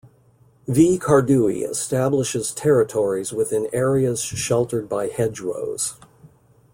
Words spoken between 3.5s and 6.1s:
areas sheltered by hedgerows.